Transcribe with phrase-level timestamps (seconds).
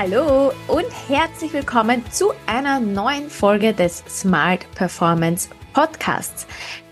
[0.00, 6.46] Hallo und herzlich willkommen zu einer neuen Folge des Smart Performance Podcasts.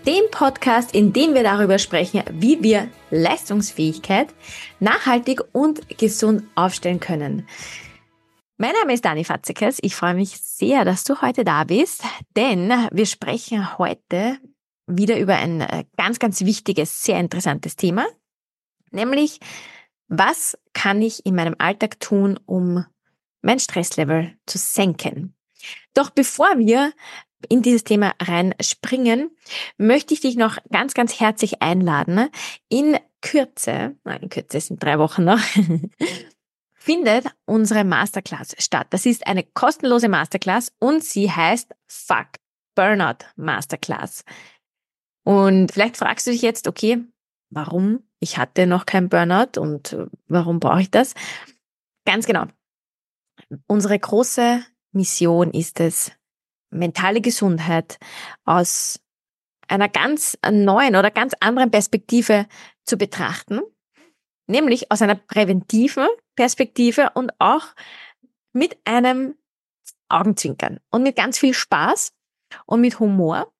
[0.05, 4.27] Dem Podcast, in dem wir darüber sprechen, wie wir Leistungsfähigkeit
[4.81, 7.47] nachhaltig und gesund aufstellen können.
[8.57, 9.77] Mein Name ist Dani Fatzekes.
[9.83, 12.03] Ich freue mich sehr, dass du heute da bist,
[12.35, 14.37] denn wir sprechen heute
[14.85, 18.05] wieder über ein äh, ganz, ganz wichtiges, sehr interessantes Thema,
[18.91, 19.39] nämlich
[20.09, 22.85] was kann ich in meinem Alltag tun, um
[23.41, 25.35] mein Stresslevel zu senken.
[25.93, 26.93] Doch bevor wir
[27.49, 29.31] in dieses Thema reinspringen,
[29.77, 32.29] möchte ich dich noch ganz, ganz herzlich einladen.
[32.69, 35.39] In Kürze, nein, in Kürze sind drei Wochen noch,
[36.73, 38.87] findet unsere Masterclass statt.
[38.91, 42.27] Das ist eine kostenlose Masterclass und sie heißt Fuck
[42.75, 44.23] Burnout Masterclass.
[45.23, 47.03] Und vielleicht fragst du dich jetzt, okay,
[47.49, 48.03] warum?
[48.19, 51.13] Ich hatte noch kein Burnout und warum brauche ich das?
[52.05, 52.45] Ganz genau.
[53.67, 56.11] Unsere große Mission ist es,
[56.69, 57.97] mentale Gesundheit
[58.43, 58.99] aus
[59.67, 62.47] einer ganz neuen oder ganz anderen Perspektive
[62.85, 63.61] zu betrachten,
[64.47, 67.67] nämlich aus einer präventiven Perspektive und auch
[68.53, 69.35] mit einem
[70.09, 72.13] Augenzwinkern und mit ganz viel Spaß
[72.65, 73.51] und mit Humor.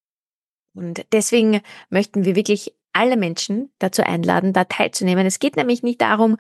[0.74, 5.26] Und deswegen möchten wir wirklich alle Menschen dazu einladen, da teilzunehmen.
[5.26, 6.38] Es geht nämlich nicht darum,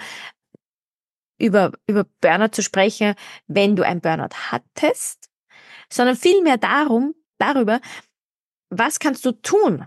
[1.37, 3.15] über, über Burnout zu sprechen,
[3.47, 5.29] wenn du ein Burnout hattest,
[5.89, 7.79] sondern vielmehr darum, darüber,
[8.69, 9.85] was kannst du tun,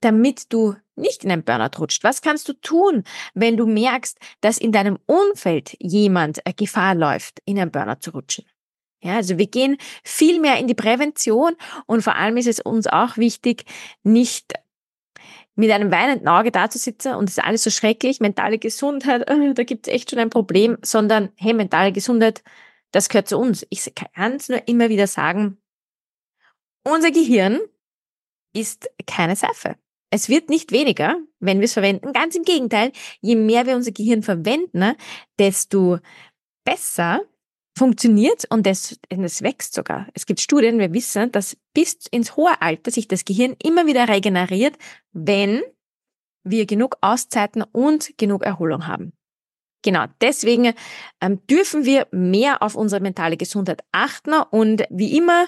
[0.00, 2.04] damit du nicht in ein Burnout rutscht?
[2.04, 7.58] Was kannst du tun, wenn du merkst, dass in deinem Umfeld jemand Gefahr läuft, in
[7.58, 8.44] ein Burnout zu rutschen?
[9.02, 12.86] Ja, also wir gehen viel mehr in die Prävention und vor allem ist es uns
[12.86, 13.64] auch wichtig,
[14.02, 14.54] nicht
[15.56, 19.28] mit einem weinenden Auge da zu sitzen und es ist alles so schrecklich, mentale Gesundheit,
[19.54, 22.42] da gibt es echt schon ein Problem, sondern hey, mentale Gesundheit,
[22.90, 23.66] das gehört zu uns.
[23.70, 25.58] Ich kann es nur immer wieder sagen,
[26.84, 27.60] unser Gehirn
[28.54, 29.76] ist keine Seife.
[30.10, 32.12] Es wird nicht weniger, wenn wir es verwenden.
[32.12, 34.94] Ganz im Gegenteil, je mehr wir unser Gehirn verwenden,
[35.38, 35.98] desto
[36.64, 37.22] besser
[37.76, 40.06] funktioniert und es, es wächst sogar.
[40.14, 44.08] Es gibt Studien, wir wissen, dass bis ins hohe Alter sich das Gehirn immer wieder
[44.08, 44.76] regeneriert,
[45.12, 45.62] wenn
[46.44, 49.12] wir genug Auszeiten und genug Erholung haben.
[49.82, 50.72] Genau, deswegen
[51.20, 55.46] ähm, dürfen wir mehr auf unsere mentale Gesundheit achten und wie immer,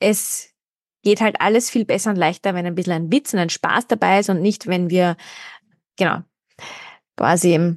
[0.00, 0.54] es
[1.02, 3.86] geht halt alles viel besser und leichter, wenn ein bisschen ein Witz und ein Spaß
[3.86, 5.16] dabei ist und nicht, wenn wir,
[5.96, 6.22] genau,
[7.16, 7.76] quasi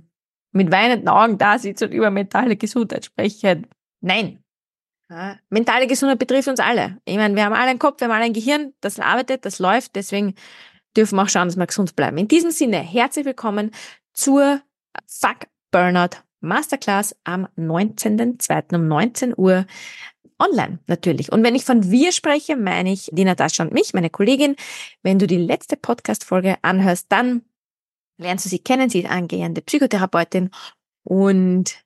[0.51, 3.67] mit weinenden Augen da sitzen und über mentale Gesundheit sprechen.
[4.01, 4.43] Nein.
[5.09, 7.01] Ja, mentale Gesundheit betrifft uns alle.
[7.05, 9.57] Ich meine, wir haben alle einen Kopf, wir haben alle ein Gehirn, das arbeitet, das
[9.57, 10.35] läuft, deswegen
[10.95, 12.17] dürfen wir auch schauen, dass wir gesund bleiben.
[12.17, 13.71] In diesem Sinne, herzlich willkommen
[14.13, 14.61] zur
[15.07, 18.75] Fuck Burnout Masterclass am 19.02.
[18.75, 19.65] um 19 Uhr
[20.38, 21.31] online natürlich.
[21.31, 24.55] Und wenn ich von wir spreche, meine ich die Natascha und mich, meine Kollegin.
[25.03, 27.43] Wenn du die letzte Podcast-Folge anhörst, dann
[28.17, 28.89] lernst du sie kennen.
[28.89, 30.49] Sie ist angehende Psychotherapeutin
[31.03, 31.83] und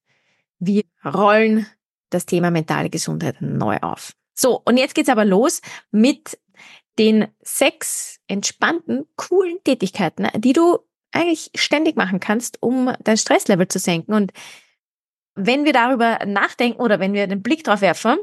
[0.59, 1.65] wir rollen
[2.13, 4.13] das Thema mentale Gesundheit neu auf.
[4.33, 6.39] So, und jetzt geht's aber los mit
[6.99, 10.79] den sechs entspannten, coolen Tätigkeiten, die du
[11.11, 14.13] eigentlich ständig machen kannst, um dein Stresslevel zu senken.
[14.13, 14.31] Und
[15.35, 18.17] wenn wir darüber nachdenken oder wenn wir den Blick drauf werfen,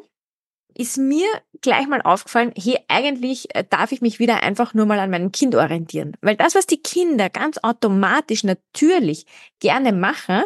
[0.75, 1.27] ist mir
[1.63, 5.33] gleich mal aufgefallen, hey, eigentlich äh, darf ich mich wieder einfach nur mal an meinem
[5.33, 6.17] Kind orientieren.
[6.21, 9.27] Weil das, was die Kinder ganz automatisch, natürlich
[9.59, 10.43] gerne machen,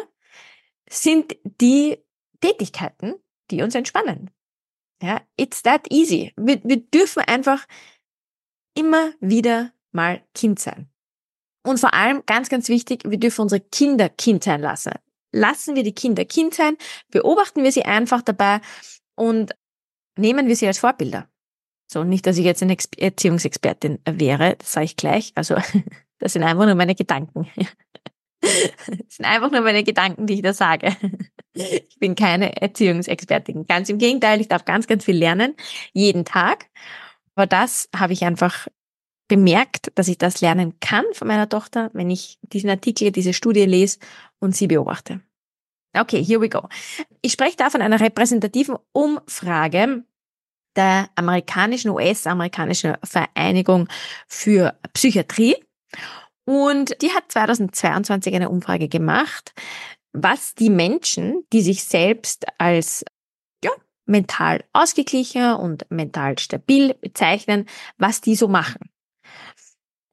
[0.89, 1.99] sind die
[2.41, 3.15] Tätigkeiten,
[3.51, 4.31] die uns entspannen.
[5.01, 6.33] Ja, it's that easy.
[6.37, 7.65] Wir, wir dürfen einfach
[8.75, 10.89] immer wieder mal Kind sein.
[11.65, 14.93] Und vor allem, ganz, ganz wichtig, wir dürfen unsere Kinder Kind sein lassen.
[15.31, 16.77] Lassen wir die Kinder Kind sein,
[17.09, 18.61] beobachten wir sie einfach dabei
[19.15, 19.55] und
[20.17, 21.27] nehmen wir sie als Vorbilder.
[21.91, 25.31] So, nicht, dass ich jetzt eine Erziehungsexpertin wäre, das sage ich gleich.
[25.35, 25.55] Also,
[26.19, 27.49] das sind einfach nur meine Gedanken.
[28.41, 30.95] Das sind einfach nur meine Gedanken, die ich da sage.
[31.55, 33.65] Ich bin keine Erziehungsexpertin.
[33.65, 35.55] Ganz im Gegenteil, ich darf ganz, ganz viel lernen,
[35.93, 36.67] jeden Tag.
[37.35, 38.67] Aber das habe ich einfach
[39.27, 43.65] bemerkt, dass ich das lernen kann von meiner Tochter, wenn ich diesen Artikel, diese Studie
[43.65, 43.99] lese
[44.39, 45.21] und sie beobachte.
[45.97, 46.67] Okay, here we go.
[47.21, 50.03] Ich spreche da von einer repräsentativen Umfrage
[50.75, 53.87] der amerikanischen, US-amerikanischen Vereinigung
[54.27, 55.55] für Psychiatrie.
[56.43, 59.53] Und die hat 2022 eine Umfrage gemacht,
[60.15, 63.03] was die Menschen, die sich selbst als
[63.63, 63.71] ja,
[64.05, 67.65] mental ausgeglichen und mental stabil bezeichnen,
[67.97, 68.89] was die so machen.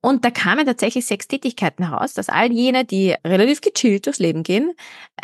[0.04, 4.42] Und da kamen tatsächlich sechs Tätigkeiten heraus, dass all jene, die relativ gechillt durchs Leben
[4.42, 4.74] gehen,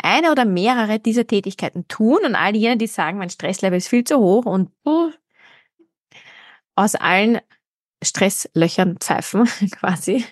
[0.01, 4.05] eine oder mehrere dieser Tätigkeiten tun und all jene, die sagen, mein Stresslevel ist viel
[4.05, 5.11] zu hoch und uh,
[6.75, 7.41] aus allen
[8.01, 10.23] Stresslöchern pfeifen quasi,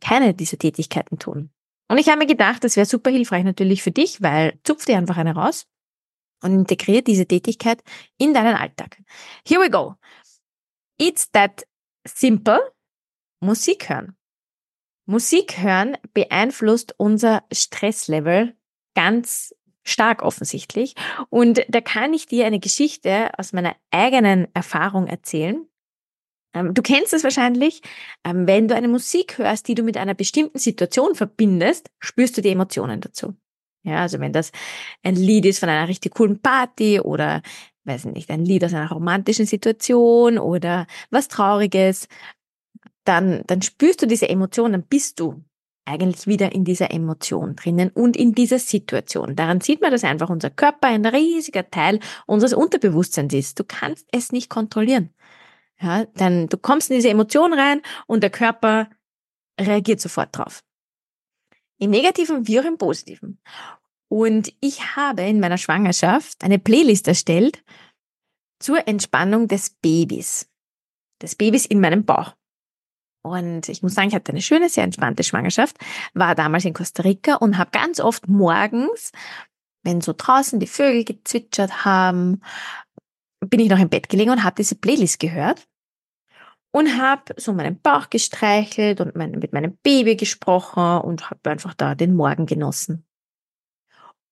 [0.00, 1.50] keine dieser Tätigkeiten tun.
[1.88, 4.96] Und ich habe mir gedacht, das wäre super hilfreich natürlich für dich, weil zupf dir
[4.96, 5.66] einfach eine raus
[6.42, 7.82] und integriere diese Tätigkeit
[8.18, 8.98] in deinen Alltag.
[9.46, 9.94] Here we go.
[10.98, 11.66] It's that
[12.06, 12.60] simple.
[13.40, 14.16] Musik hören.
[15.06, 18.56] Musik hören beeinflusst unser Stresslevel
[18.94, 19.54] ganz
[19.84, 20.94] stark offensichtlich.
[21.30, 25.68] Und da kann ich dir eine Geschichte aus meiner eigenen Erfahrung erzählen.
[26.54, 27.82] Ähm, du kennst es wahrscheinlich,
[28.24, 32.42] ähm, wenn du eine Musik hörst, die du mit einer bestimmten Situation verbindest, spürst du
[32.42, 33.34] die Emotionen dazu.
[33.84, 34.50] Ja, also wenn das
[35.04, 37.42] ein Lied ist von einer richtig coolen Party oder,
[37.84, 42.08] weiß nicht, ein Lied aus einer romantischen Situation oder was Trauriges,
[43.04, 45.44] dann, dann spürst du diese Emotionen, dann bist du
[45.86, 49.36] eigentlich wieder in dieser Emotion drinnen und in dieser Situation.
[49.36, 53.60] Daran sieht man, dass einfach unser Körper ein riesiger Teil unseres Unterbewusstseins ist.
[53.60, 55.10] Du kannst es nicht kontrollieren.
[55.80, 58.88] Ja, dann du kommst in diese Emotion rein und der Körper
[59.60, 60.62] reagiert sofort drauf.
[61.78, 63.38] Im Negativen wie auch im Positiven.
[64.08, 67.62] Und ich habe in meiner Schwangerschaft eine Playlist erstellt
[68.58, 70.48] zur Entspannung des Babys.
[71.20, 72.34] Des Babys in meinem Bauch.
[73.22, 75.76] Und ich muss sagen, ich hatte eine schöne, sehr entspannte Schwangerschaft,
[76.14, 79.10] war damals in Costa Rica und habe ganz oft morgens,
[79.82, 82.40] wenn so draußen die Vögel gezwitschert haben,
[83.40, 85.66] bin ich noch im Bett gelegen und habe diese Playlist gehört
[86.72, 91.74] und habe so meinen Bauch gestreichelt und mein, mit meinem Baby gesprochen und habe einfach
[91.74, 93.06] da den Morgen genossen.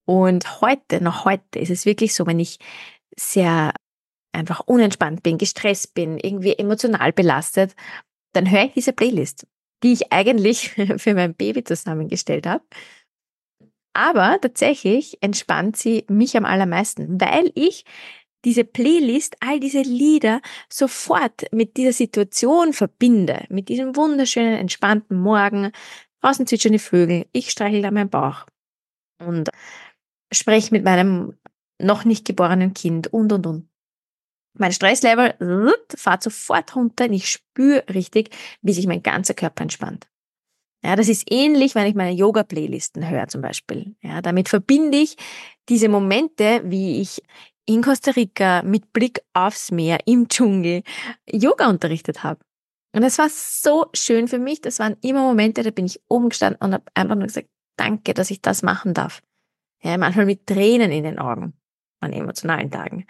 [0.06, 2.58] Und heute, noch heute ist es wirklich so, wenn ich
[3.18, 3.72] sehr
[4.32, 7.74] einfach unentspannt bin, gestresst bin, irgendwie emotional belastet,
[8.34, 9.46] dann höre ich diese Playlist,
[9.82, 12.64] die ich eigentlich für mein Baby zusammengestellt habe.
[13.96, 17.84] Aber tatsächlich entspannt sie mich am allermeisten, weil ich
[18.44, 25.72] diese Playlist, all diese Lieder sofort mit dieser Situation verbinde, mit diesem wunderschönen, entspannten Morgen,
[26.20, 28.46] draußen zwitschern die Vögel, ich streichel da meinen Bauch
[29.18, 29.50] und
[30.32, 31.36] spreche mit meinem
[31.80, 33.68] noch nicht geborenen Kind und, und, und
[34.56, 35.34] mein Stresslevel
[35.94, 38.30] fährt sofort runter und ich spüre richtig,
[38.62, 40.06] wie sich mein ganzer Körper entspannt.
[40.84, 43.96] Ja, das ist ähnlich, wenn ich meine Yoga-Playlisten höre zum Beispiel.
[44.02, 45.16] Ja, damit verbinde ich
[45.68, 47.22] diese Momente, wie ich
[47.66, 50.82] in Costa Rica mit Blick aufs Meer im Dschungel
[51.30, 52.40] Yoga unterrichtet habe.
[52.94, 54.60] Und es war so schön für mich.
[54.60, 58.14] Das waren immer Momente, da bin ich oben gestanden und habe einfach nur gesagt, danke,
[58.14, 59.20] dass ich das machen darf.
[59.82, 61.54] Ja, manchmal mit Tränen in den Augen
[62.00, 63.06] an emotionalen Tagen.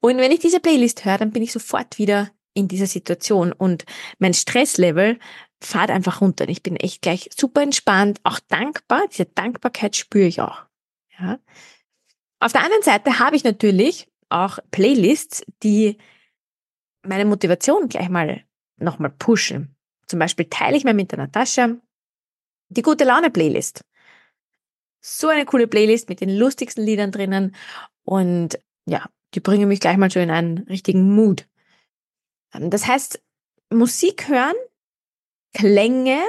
[0.00, 3.84] Und wenn ich diese Playlist höre, dann bin ich sofort wieder in dieser Situation und
[4.18, 5.18] mein Stresslevel
[5.62, 6.48] fährt einfach runter.
[6.48, 9.02] Ich bin echt gleich super entspannt, auch dankbar.
[9.10, 10.64] Diese Dankbarkeit spüre ich auch.
[11.18, 11.38] Ja.
[12.40, 15.98] Auf der anderen Seite habe ich natürlich auch Playlists, die
[17.02, 18.44] meine Motivation gleich mal
[18.76, 19.76] nochmal pushen.
[20.06, 21.76] Zum Beispiel teile ich mir mit der Natascha
[22.70, 23.84] die gute Laune Playlist.
[25.02, 27.54] So eine coole Playlist mit den lustigsten Liedern drinnen
[28.04, 31.46] und ja, die bringen mich gleich mal so in einen richtigen Mut.
[32.54, 33.22] Ähm, das heißt,
[33.70, 34.56] Musik hören,
[35.52, 36.20] Klänge,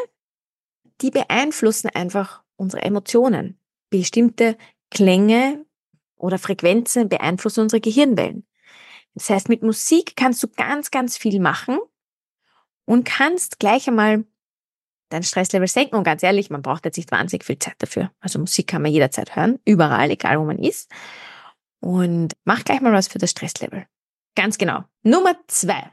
[1.01, 3.59] die beeinflussen einfach unsere Emotionen.
[3.89, 4.57] Bestimmte
[4.89, 5.65] Klänge
[6.21, 8.45] oder Frequenzen beeinflussen unsere Gehirnwellen.
[9.13, 11.79] Das heißt, mit Musik kannst du ganz, ganz viel machen
[12.85, 14.23] und kannst gleich einmal
[15.09, 15.95] dein Stresslevel senken.
[15.95, 18.11] Und ganz ehrlich, man braucht jetzt nicht wahnsinnig viel Zeit dafür.
[18.19, 20.89] Also Musik kann man jederzeit hören, überall, egal wo man ist.
[21.79, 23.85] Und mach gleich mal was für das Stresslevel.
[24.35, 24.83] Ganz genau.
[25.03, 25.91] Nummer zwei.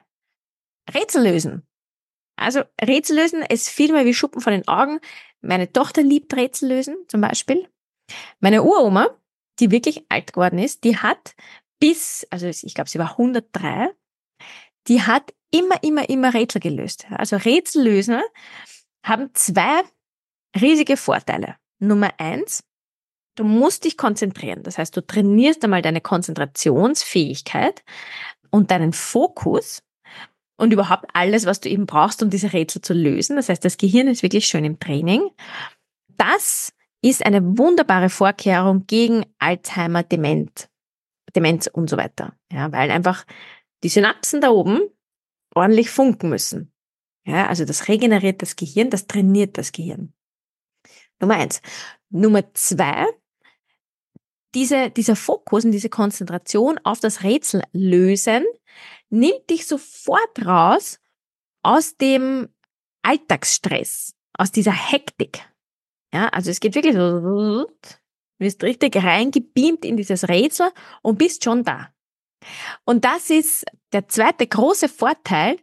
[0.94, 1.66] Rätsel lösen.
[2.36, 5.00] Also Rätsel lösen ist viel mehr wie Schuppen von den Augen.
[5.40, 7.68] Meine Tochter liebt Rätsel lösen zum Beispiel.
[8.38, 9.08] Meine Uroma,
[9.60, 11.34] die wirklich alt geworden ist, die hat
[11.80, 13.90] bis, also ich glaube, sie war 103,
[14.88, 17.06] die hat immer, immer, immer Rätsel gelöst.
[17.10, 18.20] Also Rätsel lösen
[19.04, 19.82] haben zwei
[20.60, 21.56] riesige Vorteile.
[21.78, 22.64] Nummer eins,
[23.38, 24.64] Du musst dich konzentrieren.
[24.64, 27.84] Das heißt, du trainierst einmal deine Konzentrationsfähigkeit
[28.50, 29.84] und deinen Fokus
[30.56, 33.36] und überhaupt alles, was du eben brauchst, um diese Rätsel zu lösen.
[33.36, 35.30] Das heißt, das Gehirn ist wirklich schön im Training.
[36.16, 40.68] Das ist eine wunderbare Vorkehrung gegen Alzheimer, Demenz,
[41.34, 42.34] Demenz und so weiter.
[42.50, 43.24] Ja, weil einfach
[43.84, 44.80] die Synapsen da oben
[45.54, 46.72] ordentlich funken müssen.
[47.24, 50.12] Ja, also das regeneriert das Gehirn, das trainiert das Gehirn.
[51.20, 51.60] Nummer eins.
[52.10, 53.06] Nummer zwei,
[54.54, 58.44] diese, dieser Fokus und diese Konzentration auf das Rätsel lösen
[59.10, 61.00] nimmt dich sofort raus
[61.62, 62.48] aus dem
[63.02, 65.47] Alltagsstress, aus dieser Hektik.
[66.12, 67.66] Ja, also es geht wirklich so, du
[68.38, 70.70] bist richtig reingebeamt in dieses Rätsel
[71.02, 71.92] und bist schon da.
[72.84, 75.58] Und das ist der zweite große Vorteil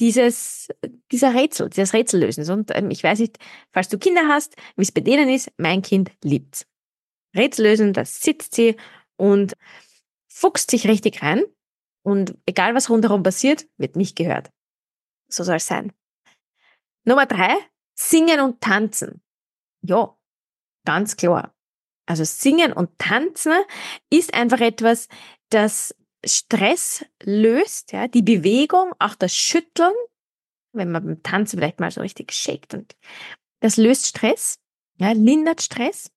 [0.00, 0.68] dieses,
[1.10, 2.50] dieser Rätsel, dieses Rätsellösens.
[2.50, 3.38] Und ähm, ich weiß nicht,
[3.72, 6.66] falls du Kinder hast, wie es bei denen ist, mein Kind liebt's.
[7.34, 8.76] Rätsellösen, da sitzt sie
[9.16, 9.56] und
[10.28, 11.44] fuchst sich richtig rein.
[12.02, 14.50] Und egal was rundherum passiert, wird nicht gehört.
[15.28, 15.92] So soll es sein.
[17.04, 17.56] Nummer drei,
[17.94, 19.22] singen und tanzen.
[19.82, 20.16] Ja,
[20.84, 21.54] ganz klar.
[22.06, 23.52] Also singen und tanzen
[24.10, 25.08] ist einfach etwas,
[25.50, 29.92] das Stress löst, ja, die Bewegung, auch das Schütteln,
[30.72, 32.96] wenn man beim Tanzen vielleicht mal so richtig shakt und
[33.60, 34.58] das löst Stress,
[34.98, 36.10] ja, lindert Stress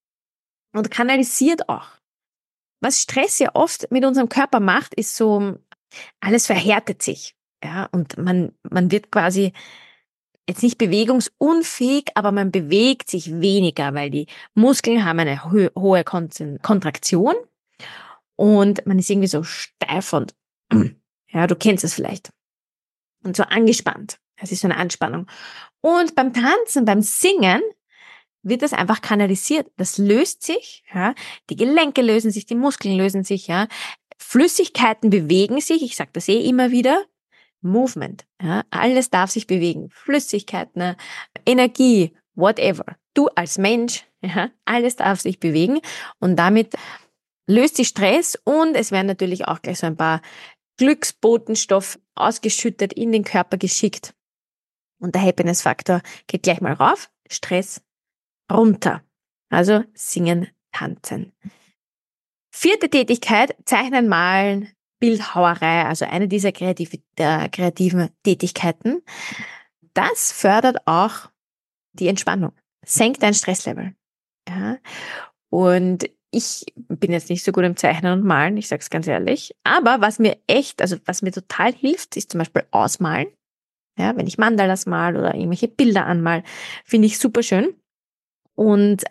[0.72, 1.88] und kanalisiert auch.
[2.80, 5.58] Was Stress ja oft mit unserem Körper macht, ist so,
[6.20, 9.52] alles verhärtet sich, ja, und man, man wird quasi
[10.50, 17.34] jetzt nicht bewegungsunfähig, aber man bewegt sich weniger, weil die Muskeln haben eine hohe Kontraktion
[18.36, 20.34] und man ist irgendwie so steif und,
[21.28, 22.32] ja, du kennst es vielleicht.
[23.22, 24.18] Und so angespannt.
[24.36, 25.26] Es ist so eine Anspannung.
[25.82, 27.60] Und beim Tanzen, beim Singen
[28.42, 29.70] wird das einfach kanalisiert.
[29.76, 31.14] Das löst sich, ja.
[31.50, 33.68] Die Gelenke lösen sich, die Muskeln lösen sich, ja.
[34.16, 35.82] Flüssigkeiten bewegen sich.
[35.82, 37.04] Ich sage das eh immer wieder.
[37.62, 38.26] Movement.
[38.42, 38.64] Ja.
[38.70, 39.90] Alles darf sich bewegen.
[39.90, 40.96] Flüssigkeiten,
[41.46, 42.84] Energie, whatever.
[43.14, 45.80] Du als Mensch, ja, alles darf sich bewegen.
[46.18, 46.74] Und damit
[47.46, 50.22] löst sich Stress und es werden natürlich auch gleich so ein paar
[50.78, 54.14] Glücksbotenstoff ausgeschüttet, in den Körper geschickt.
[54.98, 57.82] Und der Happiness-Faktor geht gleich mal rauf, Stress
[58.50, 59.02] runter.
[59.50, 61.32] Also singen, tanzen.
[62.52, 69.02] Vierte Tätigkeit, zeichnen, malen, Bildhauerei, also eine dieser kreativ der kreativen Tätigkeiten.
[69.94, 71.30] Das fördert auch
[71.92, 72.52] die Entspannung,
[72.84, 73.94] senkt dein Stresslevel.
[74.48, 74.78] Ja.
[75.50, 79.56] Und ich bin jetzt nicht so gut im Zeichnen und Malen, ich sag's ganz ehrlich.
[79.64, 83.26] Aber was mir echt, also was mir total hilft, ist zum Beispiel Ausmalen.
[83.98, 86.44] Ja, wenn ich Mandalas mal oder irgendwelche Bilder anmal,
[86.84, 87.74] finde ich super schön.
[88.54, 89.04] Und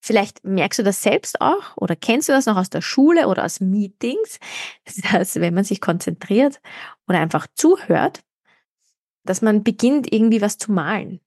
[0.00, 3.44] vielleicht merkst du das selbst auch oder kennst du das noch aus der Schule oder
[3.44, 4.38] aus Meetings,
[5.12, 6.60] dass wenn man sich konzentriert
[7.08, 8.22] oder einfach zuhört,
[9.24, 11.20] dass man beginnt irgendwie was zu malen.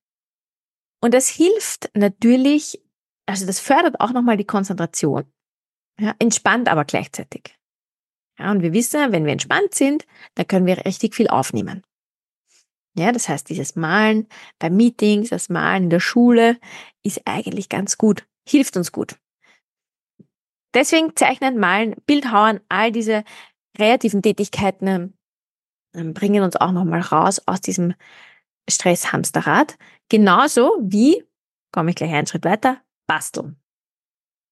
[1.00, 2.84] Und das hilft natürlich
[3.26, 5.26] also das fördert auch nochmal die Konzentration.
[6.00, 7.58] Ja, entspannt aber gleichzeitig.
[8.40, 11.84] Ja, und wir wissen, wenn wir entspannt sind, dann können wir richtig viel aufnehmen.
[12.96, 14.28] Ja, das heißt, dieses Malen
[14.60, 16.60] bei Meetings, das Malen in der Schule
[17.04, 19.18] ist eigentlich ganz gut, hilft uns gut.
[20.74, 23.24] Deswegen zeichnen, malen, Bildhauern, all diese
[23.76, 25.18] kreativen Tätigkeiten
[25.96, 27.94] ähm, bringen uns auch nochmal raus aus diesem
[28.70, 29.78] Stresshamsterrad.
[30.10, 31.24] Genauso wie,
[31.72, 33.58] komme ich gleich einen Schritt weiter, basteln.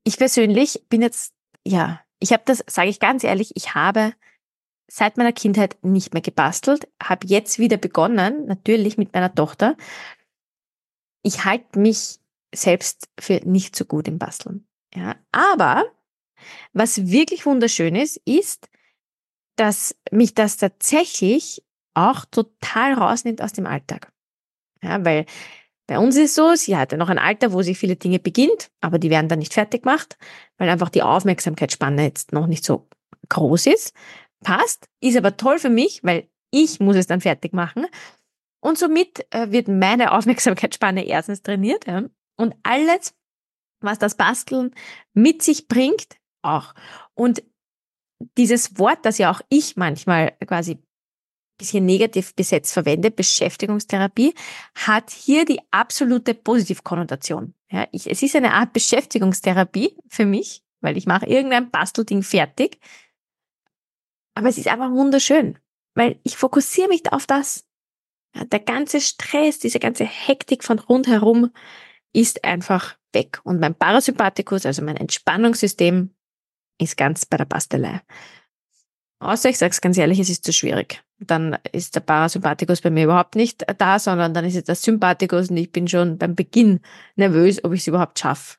[0.04, 1.34] Ich persönlich bin jetzt,
[1.66, 4.14] ja, ich habe das, sage ich ganz ehrlich, ich habe
[4.92, 9.78] seit meiner Kindheit nicht mehr gebastelt, habe jetzt wieder begonnen, natürlich mit meiner Tochter.
[11.24, 12.21] Ich halte mich
[12.54, 14.68] selbst für nicht so gut im Basteln.
[14.94, 15.86] Ja, aber
[16.74, 18.70] was wirklich wunderschön ist, ist,
[19.56, 24.12] dass mich das tatsächlich auch total rausnimmt aus dem Alltag.
[24.82, 25.26] Ja, weil
[25.88, 28.72] bei uns ist es so, sie hatte noch ein Alter, wo sie viele Dinge beginnt,
[28.80, 30.18] aber die werden dann nicht fertig gemacht,
[30.58, 32.88] weil einfach die Aufmerksamkeitsspanne jetzt noch nicht so
[33.30, 33.94] groß ist.
[34.44, 37.86] Passt, ist aber toll für mich, weil ich muss es dann fertig machen.
[38.62, 42.04] Und somit äh, wird meine Aufmerksamkeitsspanne erstens trainiert ja,
[42.42, 43.14] und alles,
[43.82, 44.74] was das Basteln
[45.14, 46.74] mit sich bringt, auch.
[47.14, 47.44] Und
[48.38, 50.80] dieses Wort, das ja auch ich manchmal quasi
[51.62, 54.34] bisschen negativ besetzt verwende, Beschäftigungstherapie,
[54.76, 57.54] hat hier die absolute Positivkonnotation.
[57.72, 62.80] Ja, ich, es ist eine Art Beschäftigungstherapie für mich, weil ich mache irgendein Bastelding fertig.
[64.34, 65.60] Aber es ist einfach wunderschön,
[65.94, 67.66] weil ich fokussiere mich auf das.
[68.36, 71.52] Ja, der ganze Stress, diese ganze Hektik von rundherum
[72.14, 73.40] ist einfach weg.
[73.44, 76.14] Und mein Parasympathikus, also mein Entspannungssystem,
[76.80, 78.02] ist ganz bei der Bastelei.
[79.20, 81.04] Außer ich sage es ganz ehrlich, es ist zu schwierig.
[81.20, 85.52] Dann ist der Parasympathikus bei mir überhaupt nicht da, sondern dann ist es der Sympathikus
[85.52, 86.80] und ich bin schon beim Beginn
[87.16, 88.58] nervös, ob ich es überhaupt schaffe,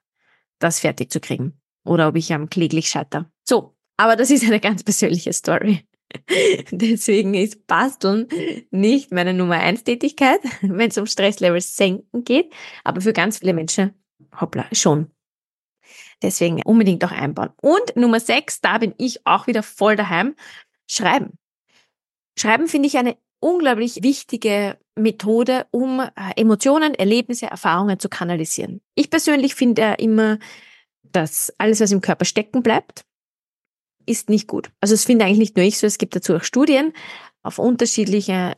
[0.61, 1.61] das fertig zu kriegen.
[1.85, 3.29] Oder ob ich am kläglich scheiter.
[3.43, 5.85] So, aber das ist eine ganz persönliche Story.
[6.71, 8.29] Deswegen ist Basteln
[8.71, 12.53] nicht meine Nummer eins Tätigkeit, wenn es um Stresslevels senken geht.
[12.85, 13.95] Aber für ganz viele Menschen,
[14.41, 15.11] hoppla, schon.
[16.23, 17.51] Deswegen unbedingt auch einbauen.
[17.61, 20.35] Und Nummer sechs, da bin ich auch wieder voll daheim.
[20.89, 21.39] Schreiben.
[22.39, 28.81] Schreiben finde ich eine unglaublich wichtige Methode, um äh, Emotionen, Erlebnisse, Erfahrungen zu kanalisieren.
[28.95, 30.39] Ich persönlich finde immer,
[31.03, 33.05] dass alles, was im Körper stecken bleibt,
[34.07, 34.71] ist nicht gut.
[34.81, 36.93] Also es finde eigentlich nicht nur ich so, es gibt dazu auch Studien
[37.43, 38.55] auf unterschiedliche,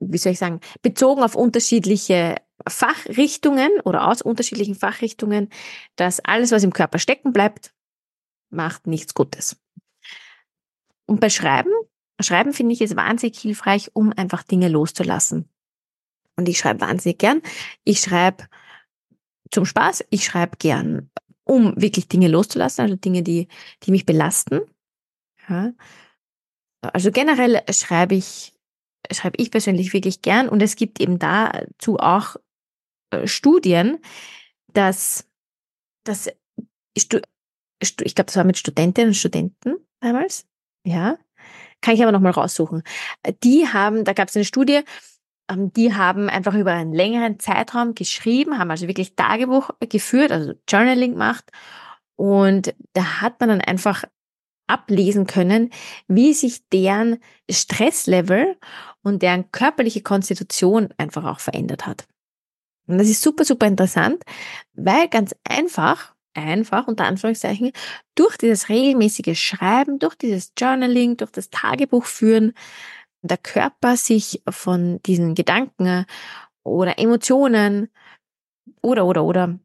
[0.00, 5.48] wie soll ich sagen, bezogen auf unterschiedliche Fachrichtungen oder aus unterschiedlichen Fachrichtungen,
[5.96, 7.72] dass alles, was im Körper stecken bleibt,
[8.50, 9.56] macht nichts Gutes.
[11.06, 11.72] Und bei Schreiben,
[12.20, 15.48] Schreiben finde ich es wahnsinnig hilfreich, um einfach Dinge loszulassen.
[16.36, 17.42] Und ich schreibe wahnsinnig gern.
[17.84, 18.44] Ich schreibe
[19.50, 21.10] zum Spaß, ich schreibe gern,
[21.50, 23.48] um wirklich Dinge loszulassen, also Dinge, die,
[23.82, 24.60] die mich belasten.
[25.48, 25.72] Ja.
[26.80, 28.54] Also generell schreibe ich,
[29.10, 32.36] schreibe ich persönlich wirklich gern und es gibt eben dazu auch
[33.10, 33.98] äh, Studien,
[34.72, 35.26] dass,
[36.04, 36.30] dass
[36.94, 37.26] ich glaube,
[38.14, 40.46] das war mit Studentinnen und Studenten damals,
[40.86, 41.18] ja,
[41.80, 42.84] kann ich aber nochmal raussuchen.
[43.42, 44.82] Die haben, da gab es eine Studie,
[45.56, 51.12] die haben einfach über einen längeren Zeitraum geschrieben, haben also wirklich Tagebuch geführt, also Journaling
[51.12, 51.44] gemacht.
[52.16, 54.04] Und da hat man dann einfach
[54.66, 55.70] ablesen können,
[56.06, 57.18] wie sich deren
[57.50, 58.56] Stresslevel
[59.02, 62.06] und deren körperliche Konstitution einfach auch verändert hat.
[62.86, 64.22] Und das ist super, super interessant,
[64.74, 67.72] weil ganz einfach, einfach unter Anführungszeichen,
[68.14, 72.52] durch dieses regelmäßige Schreiben, durch dieses Journaling, durch das Tagebuch führen,
[73.22, 76.06] der Körper sich von diesen Gedanken
[76.62, 77.90] oder Emotionen
[78.82, 79.58] oder, oder, oder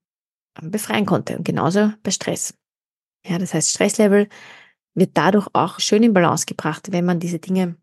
[0.62, 1.38] befreien konnte.
[1.38, 2.54] Und genauso bei Stress.
[3.26, 4.30] Ja, das heißt, Stresslevel
[4.94, 7.76] wird dadurch auch schön in Balance gebracht, wenn man diese Dinge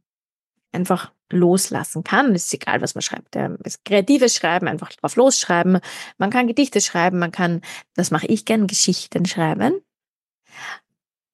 [0.73, 2.35] einfach loslassen kann.
[2.35, 3.35] Es ist egal, was man schreibt.
[3.35, 5.81] Das kreatives Schreiben, einfach drauf losschreiben.
[6.19, 7.62] Man kann Gedichte schreiben, man kann,
[7.95, 9.81] das mache ich gern, Geschichten schreiben.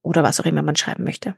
[0.03, 1.37] Oder was auch immer man schreiben möchte.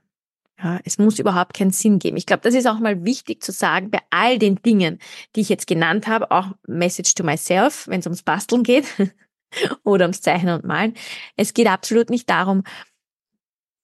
[0.62, 2.16] Ja, es muss überhaupt keinen Sinn geben.
[2.18, 4.98] Ich glaube, das ist auch mal wichtig zu sagen, bei all den Dingen,
[5.34, 8.86] die ich jetzt genannt habe, auch Message to myself, wenn es ums Basteln geht
[9.84, 10.94] oder ums Zeichnen und Malen.
[11.36, 12.62] Es geht absolut nicht darum,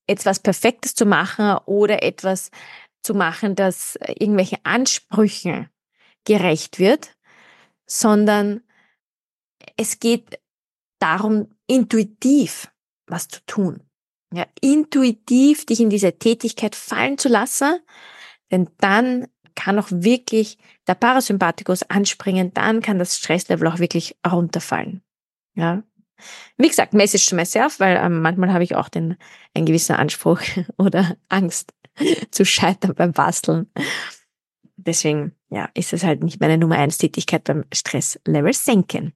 [0.07, 2.51] etwas Perfektes zu machen oder etwas
[3.03, 5.71] zu machen, das irgendwelche Ansprüchen
[6.25, 7.17] gerecht wird,
[7.87, 8.63] sondern
[9.77, 10.39] es geht
[10.99, 12.71] darum, intuitiv
[13.07, 13.86] was zu tun
[14.37, 17.79] ja, intuitiv dich in diese Tätigkeit fallen zu lassen,
[18.51, 25.03] denn dann kann auch wirklich der Parasympathikus anspringen, dann kann das Stresslevel auch wirklich runterfallen.
[25.55, 25.83] Ja.
[26.59, 29.17] Wie gesagt, Message to myself, weil ähm, manchmal habe ich auch den,
[29.55, 30.41] einen gewissen Anspruch
[30.79, 31.73] oder Angst
[32.31, 33.71] zu scheitern beim Basteln.
[34.77, 39.15] Deswegen, ja, ist es halt nicht meine Nummer eins Tätigkeit beim Stresslevel senken.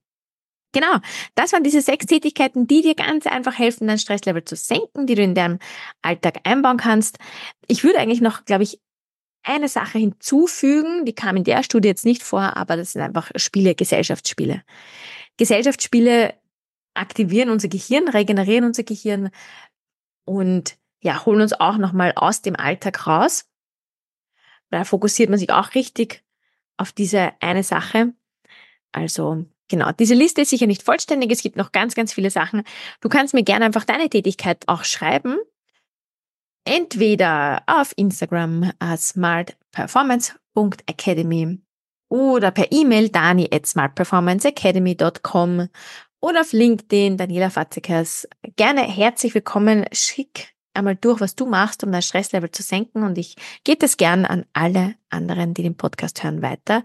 [0.73, 0.99] Genau,
[1.35, 5.17] das waren diese sechs Tätigkeiten, die dir ganz einfach helfen, dein Stresslevel zu senken, die
[5.17, 5.59] du in deinem
[6.01, 7.19] Alltag einbauen kannst.
[7.67, 8.81] Ich würde eigentlich noch, glaube ich,
[9.43, 13.31] eine Sache hinzufügen, die kam in der Studie jetzt nicht vor, aber das sind einfach
[13.37, 14.63] Spiele, Gesellschaftsspiele.
[15.39, 16.35] Gesellschaftsspiele
[16.95, 19.31] aktivieren unser Gehirn, regenerieren unser Gehirn
[20.25, 23.47] und ja, holen uns auch nochmal aus dem Alltag raus.
[24.71, 26.23] Da fokussiert man sich auch richtig
[26.77, 28.13] auf diese eine Sache.
[28.93, 31.31] Also Genau, diese Liste ist sicher nicht vollständig.
[31.31, 32.65] Es gibt noch ganz, ganz viele Sachen.
[33.01, 35.37] Du kannst mir gerne einfach deine Tätigkeit auch schreiben.
[36.65, 41.61] Entweder auf Instagram uh, smartperformance.academy
[42.09, 45.69] oder per E-Mail dani at smartperformanceacademy.com
[46.21, 48.27] oder auf LinkedIn Daniela Fatzekers.
[48.57, 49.85] Gerne herzlich willkommen.
[49.93, 53.97] Schick einmal durch, was du machst, um dein Stresslevel zu senken und ich gebe das
[53.97, 56.83] gern an alle anderen, die den Podcast hören, weiter,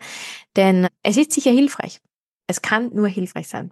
[0.55, 1.99] denn es ist sicher hilfreich.
[2.47, 3.71] Es kann nur hilfreich sein.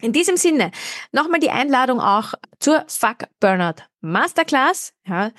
[0.00, 0.72] In diesem Sinne,
[1.12, 4.92] nochmal die Einladung auch zur Fuck Burnout Masterclass.
[5.06, 5.30] Ja,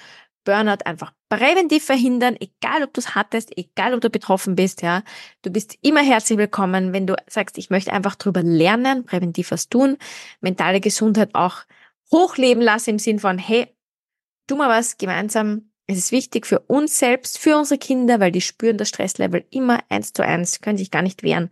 [0.45, 5.03] Burnout einfach präventiv verhindern, egal ob du es hattest, egal ob du betroffen bist, ja.
[5.41, 9.69] Du bist immer herzlich willkommen, wenn du sagst, ich möchte einfach drüber lernen, präventiv was
[9.69, 9.97] tun,
[10.39, 11.63] mentale Gesundheit auch
[12.11, 13.67] hochleben lassen im Sinn von, hey,
[14.47, 15.69] tu mal was gemeinsam.
[15.85, 19.79] Es ist wichtig für uns selbst, für unsere Kinder, weil die spüren das Stresslevel immer
[19.89, 21.49] eins zu eins, können sich gar nicht wehren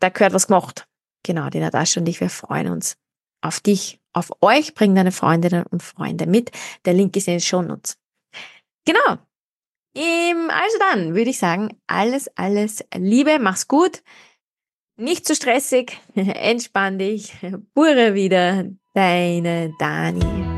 [0.00, 0.86] da gehört was gemacht.
[1.22, 2.96] Genau, die Natascha und ich, wir freuen uns
[3.40, 4.74] auf dich, auf euch.
[4.74, 6.50] Bring deine Freundinnen und Freunde mit.
[6.84, 7.96] Der Link ist in den Shownotes.
[8.84, 9.18] Genau.
[9.96, 14.02] Also dann würde ich sagen, alles, alles Liebe, mach's gut.
[14.98, 17.34] Nicht zu stressig, entspann dich,
[17.74, 20.55] pure wieder, deine Dani.